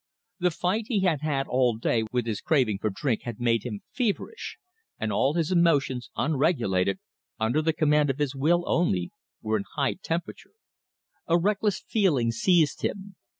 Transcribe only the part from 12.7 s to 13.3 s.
him.